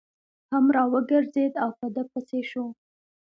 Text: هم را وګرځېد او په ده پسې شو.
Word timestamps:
هم 0.51 0.65
را 0.75 0.83
وګرځېد 0.93 1.53
او 1.63 1.69
په 1.79 1.87
ده 1.95 2.03
پسې 2.11 2.39
شو. 2.49 2.65